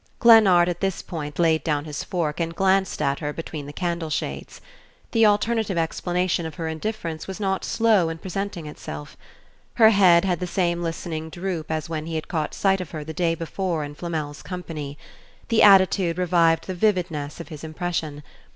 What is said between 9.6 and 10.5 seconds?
Her head had the